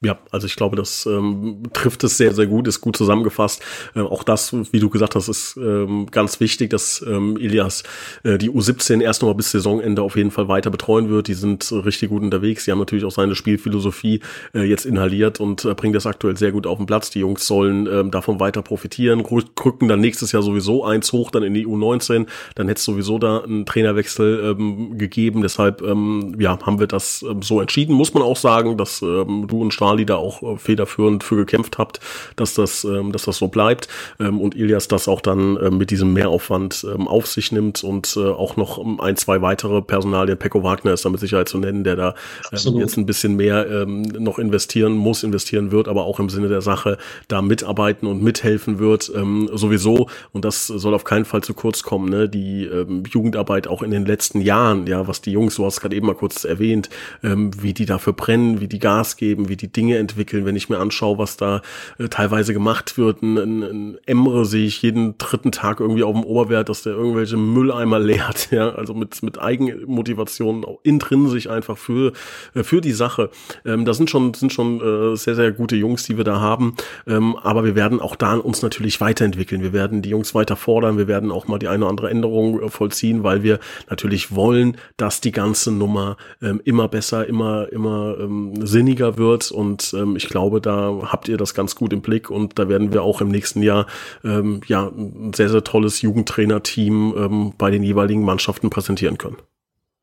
[0.05, 3.63] Ja, also ich glaube, das ähm, trifft es sehr, sehr gut, ist gut zusammengefasst.
[3.95, 7.81] Äh, auch das, wie du gesagt hast, ist ähm, ganz wichtig, dass ähm, Ilias
[8.23, 11.27] äh, die U17 erst nochmal bis Saisonende auf jeden Fall weiter betreuen wird.
[11.27, 12.65] Die sind richtig gut unterwegs.
[12.65, 14.19] Die haben natürlich auch seine Spielphilosophie
[14.53, 17.09] äh, jetzt inhaliert und äh, bringt das aktuell sehr gut auf den Platz.
[17.09, 21.41] Die Jungs sollen ähm, davon weiter profitieren, rücken dann nächstes Jahr sowieso eins hoch, dann
[21.41, 22.27] in die U19.
[22.53, 25.41] Dann hätte es sowieso da einen Trainerwechsel ähm, gegeben.
[25.41, 27.95] Deshalb ähm, ja, haben wir das ähm, so entschieden.
[27.95, 31.37] Muss man auch sagen, dass ähm, du und Stahl Mali da auch äh, federführend für
[31.37, 31.99] gekämpft habt,
[32.35, 33.87] dass das, ähm, dass das so bleibt
[34.19, 38.17] ähm, und Ilias das auch dann äh, mit diesem Mehraufwand ähm, auf sich nimmt und
[38.17, 41.83] äh, auch noch ein, zwei weitere Personalien, Pecco Wagner ist da mit Sicherheit zu nennen,
[41.85, 42.15] der da
[42.51, 46.61] ähm, jetzt ein bisschen mehr noch investieren muss, investieren wird, aber auch im Sinne der
[46.61, 51.83] Sache da mitarbeiten und mithelfen wird, sowieso und das soll auf keinen Fall zu kurz
[51.83, 52.29] kommen, ne?
[52.29, 52.69] die
[53.11, 56.15] Jugendarbeit auch in den letzten Jahren, ja, was die Jungs, du hast gerade eben mal
[56.15, 56.89] kurz erwähnt,
[57.21, 60.79] wie die dafür brennen, wie die Gas geben, wie die Dinge entwickeln, wenn ich mir
[60.79, 61.61] anschaue, was da
[61.97, 63.21] äh, teilweise gemacht wird.
[63.21, 66.93] Ein, ein, ein Emre sehe ich jeden dritten Tag irgendwie auf dem Oberwert, dass der
[66.93, 72.13] irgendwelche Mülleimer leert, ja, also mit, mit Eigenmotivation, intrinsisch einfach für,
[72.53, 73.29] äh, für die Sache.
[73.65, 76.75] Ähm, das sind schon, sind schon äh, sehr, sehr gute Jungs, die wir da haben.
[77.07, 79.61] Ähm, aber wir werden auch da uns natürlich weiterentwickeln.
[79.61, 80.97] Wir werden die Jungs weiter fordern.
[80.97, 83.59] Wir werden auch mal die eine oder andere Änderung äh, vollziehen, weil wir
[83.89, 89.64] natürlich wollen, dass die ganze Nummer ähm, immer besser, immer, immer ähm, sinniger wird und
[89.65, 92.93] und ähm, ich glaube, da habt ihr das ganz gut im Blick und da werden
[92.93, 93.87] wir auch im nächsten Jahr
[94.23, 99.37] ähm, ja ein sehr, sehr tolles Jugendtrainerteam ähm, bei den jeweiligen Mannschaften präsentieren können.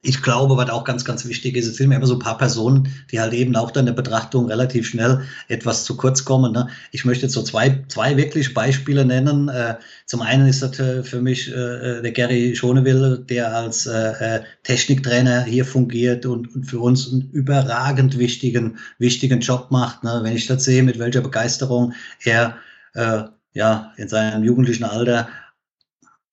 [0.05, 2.89] Ich glaube, was auch ganz, ganz wichtig ist, es sind immer so ein paar Personen,
[3.13, 6.53] die halt eben auch dann der Betrachtung relativ schnell etwas zu kurz kommen.
[6.53, 6.69] Ne?
[6.91, 9.49] Ich möchte jetzt so zwei, zwei wirklich Beispiele nennen.
[9.49, 14.39] Äh, zum einen ist das äh, für mich äh, der Gary Schonewille, der als äh,
[14.39, 20.03] äh, Techniktrainer hier fungiert und, und, für uns einen überragend wichtigen, wichtigen Job macht.
[20.03, 20.19] Ne?
[20.25, 21.93] Wenn ich das sehe, mit welcher Begeisterung
[22.25, 22.57] er
[22.95, 25.29] äh, ja in seinem jugendlichen Alter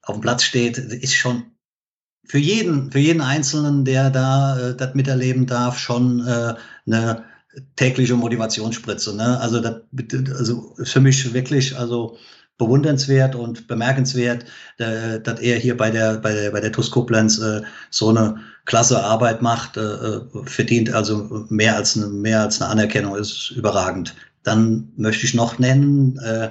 [0.02, 1.44] auf dem Platz steht, ist schon
[2.30, 6.54] für jeden, für jeden Einzelnen, der da äh, das miterleben darf, schon äh,
[6.86, 7.24] eine
[7.76, 9.16] tägliche Motivationsspritze.
[9.16, 9.40] Ne?
[9.40, 9.82] Also, das,
[10.38, 12.18] also für mich wirklich also
[12.60, 14.46] bewundernswert und bemerkenswert,
[14.78, 18.38] äh, dass er hier bei der bei der, bei der TUS Koblenz äh, so eine
[18.66, 23.52] klasse Arbeit macht, äh, äh verdient also mehr als eine, mehr als eine Anerkennung, ist
[23.52, 24.14] überragend.
[24.44, 26.50] Dann möchte ich noch nennen äh,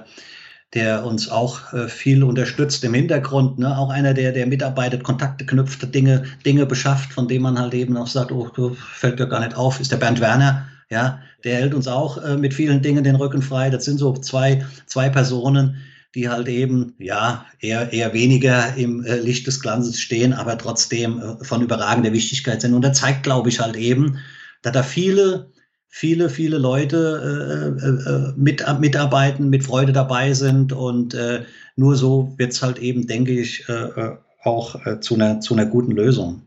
[0.74, 3.76] der uns auch äh, viel unterstützt im Hintergrund, ne?
[3.76, 7.96] auch einer, der, der mitarbeitet, Kontakte knüpft, Dinge, Dinge beschafft, von dem man halt eben
[7.96, 11.74] auch sagt, oh, fällt mir gar nicht auf, ist der Bernd Werner, ja, der hält
[11.74, 13.70] uns auch äh, mit vielen Dingen den Rücken frei.
[13.70, 15.76] Das sind so zwei, zwei Personen,
[16.14, 21.20] die halt eben, ja, eher, eher weniger im äh, Licht des Glanzes stehen, aber trotzdem
[21.20, 22.74] äh, von überragender Wichtigkeit sind.
[22.74, 24.18] Und er zeigt, glaube ich, halt eben,
[24.62, 25.50] dass da viele
[25.88, 31.44] viele, viele Leute äh, äh, äh, mit, mitarbeiten, mit Freude dabei sind und äh,
[31.76, 35.92] nur so wird es halt eben, denke ich, äh, auch zu, einer, zu einer guten
[35.92, 36.42] Lösung.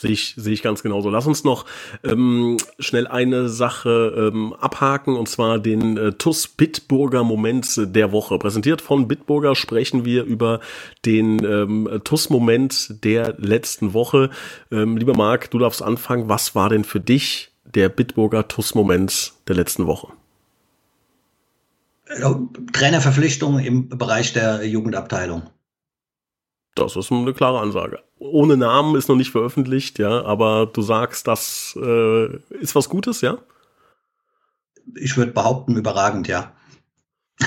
[0.00, 1.10] Sehe ich, sehe ich ganz genauso.
[1.10, 1.64] Lass uns noch
[2.04, 8.38] ähm, schnell eine Sache ähm, abhaken und zwar den äh, TUS Bitburger Moment der Woche.
[8.38, 10.60] Präsentiert von Bitburger sprechen wir über
[11.04, 14.30] den ähm, TUS Moment der letzten Woche.
[14.70, 16.28] Ähm, lieber Marc, du darfst anfangen.
[16.28, 20.12] Was war denn für dich der Bitburger TUS Moment der letzten Woche?
[22.72, 25.42] Trainerverpflichtung im Bereich der Jugendabteilung.
[26.76, 27.98] Das ist eine klare Ansage.
[28.18, 33.20] Ohne Namen ist noch nicht veröffentlicht, ja, aber du sagst, das äh, ist was Gutes,
[33.20, 33.38] ja?
[34.96, 36.52] Ich würde behaupten, überragend, ja.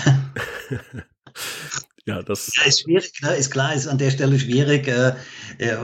[2.05, 3.35] Ja, das ja, ist schwierig, ne?
[3.35, 5.09] ist klar, ist an der Stelle schwierig, äh,
[5.59, 5.77] äh,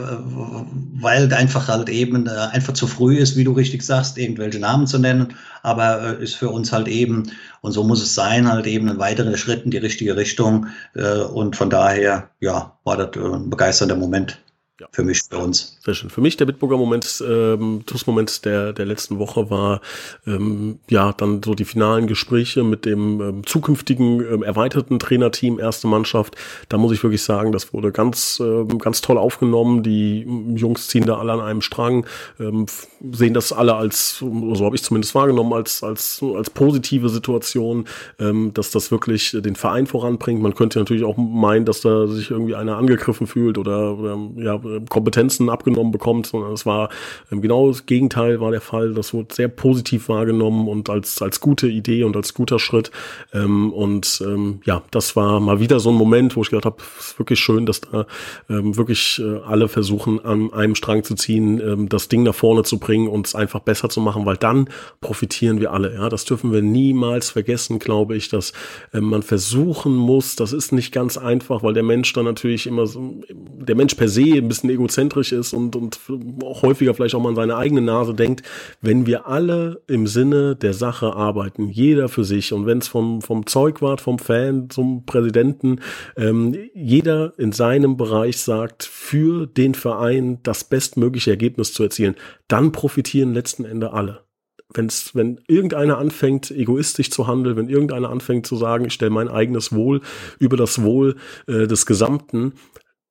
[1.00, 4.88] weil einfach halt eben äh, einfach zu früh ist, wie du richtig sagst, irgendwelche Namen
[4.88, 8.66] zu nennen, aber äh, ist für uns halt eben, und so muss es sein, halt
[8.66, 13.16] eben ein weiterer Schritt in die richtige Richtung äh, und von daher, ja, war das
[13.16, 14.42] ein begeisternder Moment
[14.80, 14.88] ja.
[14.92, 15.78] für mich, für uns.
[15.84, 16.10] Sehr schön.
[16.10, 19.82] Für mich der Bitburger Moment, ähm, TUS-Moment der, der letzten Woche war
[20.26, 25.88] ähm, ja dann so die finalen Gespräche mit dem ähm, zukünftigen ähm, erweiterten Trainerteam erste
[25.88, 26.36] Mannschaft.
[26.70, 29.84] Da muss ich wirklich sagen, das wurde ganz, ähm, ganz toll aufgenommen.
[29.84, 32.06] Die Jungs ziehen da alle an einem Strang,
[32.40, 32.68] ähm,
[33.12, 37.86] sehen das alle als, so habe ich zumindest wahrgenommen, als, als, als positive Situation,
[38.20, 40.42] ähm, dass das wirklich den Verein voranbringt.
[40.42, 44.60] Man könnte natürlich auch meinen, dass da sich irgendwie einer angegriffen fühlt oder, oder ja,
[44.90, 46.90] Kompetenzen abgenommen bekommt, sondern es war
[47.32, 48.94] ähm, genau das Gegenteil war der Fall.
[48.94, 52.92] Das wurde sehr positiv wahrgenommen und als, als gute Idee und als guter Schritt.
[53.34, 56.78] Ähm, und ähm, ja, das war mal wieder so ein Moment, wo ich gedacht habe,
[57.00, 58.06] es ist wirklich schön, dass da
[58.48, 63.08] wirklich äh, alle versuchen, an einem Strang zu ziehen, das Ding nach vorne zu bringen
[63.08, 64.70] und es einfach besser zu machen, weil dann
[65.02, 65.94] profitieren wir alle.
[65.94, 68.54] Ja, das dürfen wir niemals vergessen, glaube ich, dass
[68.94, 70.36] äh, man versuchen muss.
[70.36, 74.10] Das ist nicht ganz einfach, weil der Mensch dann natürlich immer so, der Mensch per
[74.10, 76.00] se ein bisschen egozentrisch ist und, und
[76.44, 78.44] häufiger vielleicht auch mal an seine eigene Nase denkt,
[78.82, 83.22] wenn wir alle im Sinne der Sache arbeiten, jeder für sich und wenn es vom,
[83.22, 85.80] vom Zeugwart, vom Fan zum Präsidenten,
[86.16, 92.16] ähm, jeder in seinem Bereich sagt, für den Verein das bestmögliche Ergebnis zu erzielen,
[92.48, 94.28] dann profitieren letzten Endes alle.
[94.74, 99.30] Wenn's, wenn irgendeiner anfängt, egoistisch zu handeln, wenn irgendeiner anfängt zu sagen, ich stelle mein
[99.30, 100.02] eigenes Wohl
[100.40, 101.16] über das Wohl
[101.48, 102.54] äh, des Gesamten,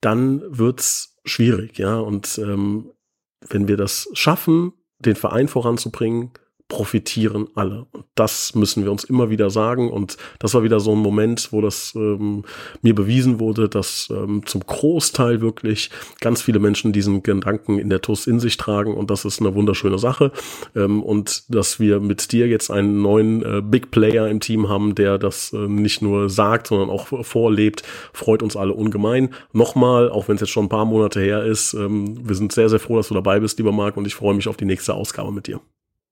[0.02, 1.98] dann wird's schwierig, ja.
[1.98, 2.92] Und ähm,
[3.48, 6.30] wenn wir das schaffen, den Verein voranzubringen,
[6.68, 7.86] profitieren alle.
[7.92, 9.90] Und das müssen wir uns immer wieder sagen.
[9.90, 12.44] Und das war wieder so ein Moment, wo das ähm,
[12.82, 18.02] mir bewiesen wurde, dass ähm, zum Großteil wirklich ganz viele Menschen diesen Gedanken in der
[18.02, 18.94] TUS in sich tragen.
[18.94, 20.32] Und das ist eine wunderschöne Sache.
[20.74, 24.96] Ähm, und dass wir mit dir jetzt einen neuen äh, Big Player im Team haben,
[24.96, 29.30] der das äh, nicht nur sagt, sondern auch vorlebt, freut uns alle ungemein.
[29.52, 32.68] Nochmal, auch wenn es jetzt schon ein paar Monate her ist, ähm, wir sind sehr,
[32.68, 34.94] sehr froh, dass du dabei bist, lieber Marc, und ich freue mich auf die nächste
[34.94, 35.60] Ausgabe mit dir.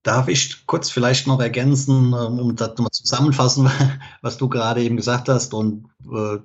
[0.05, 3.71] Darf ich kurz vielleicht noch ergänzen, ähm, um das nochmal zusammenfassen,
[4.23, 5.55] was du gerade eben gesagt hast?
[5.55, 6.39] Und äh,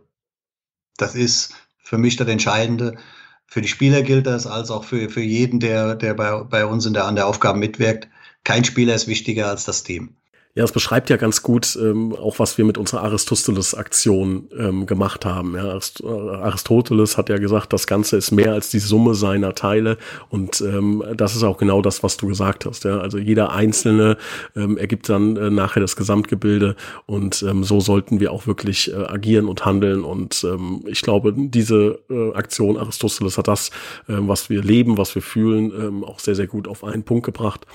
[0.97, 2.97] das ist für mich das Entscheidende.
[3.45, 6.86] Für die Spieler gilt das, als auch für, für jeden, der, der bei, bei uns
[6.86, 8.07] in der, an der Aufgabe mitwirkt.
[8.43, 10.16] Kein Spieler ist wichtiger als das Team.
[10.56, 15.24] Ja, es beschreibt ja ganz gut ähm, auch, was wir mit unserer Aristoteles-Aktion ähm, gemacht
[15.24, 15.56] haben.
[15.56, 20.00] Ja, Arist Aristoteles hat ja gesagt, das Ganze ist mehr als die Summe seiner Teile
[20.30, 22.84] und ähm, das ist auch genau das, was du gesagt hast.
[22.84, 24.18] Ja, also jeder Einzelne
[24.56, 26.76] ähm, ergibt dann äh, nachher das Gesamtgebilde
[27.06, 31.32] und ähm, so sollten wir auch wirklich äh, agieren und handeln und ähm, ich glaube,
[31.32, 33.70] diese äh, Aktion Aristoteles hat das,
[34.08, 37.24] äh, was wir leben, was wir fühlen, ähm, auch sehr, sehr gut auf einen Punkt
[37.24, 37.68] gebracht.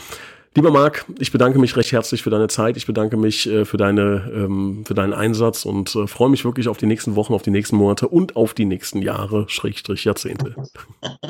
[0.56, 2.76] Lieber Marc, ich bedanke mich recht herzlich für deine Zeit.
[2.76, 6.68] Ich bedanke mich äh, für, deine, ähm, für deinen Einsatz und äh, freue mich wirklich
[6.68, 10.54] auf die nächsten Wochen, auf die nächsten Monate und auf die nächsten Jahre, Schrägstrich Jahrzehnte.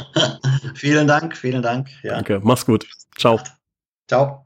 [0.75, 1.89] vielen Dank, vielen Dank.
[2.03, 2.17] Ja.
[2.17, 2.87] Danke, mach's gut.
[3.17, 3.41] Ciao.
[4.09, 4.44] Ciao.